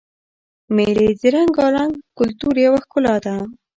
[0.75, 3.35] مېلې د رنګارنګ کلتور یوه ښکلا ده.